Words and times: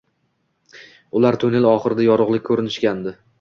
Ular 1.19 1.37
tunnel 1.43 1.67
oxirida 1.73 2.07
yorug`lik 2.09 2.47
ko`rishgandi 2.49 3.15